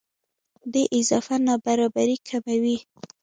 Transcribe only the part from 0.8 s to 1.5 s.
اضافه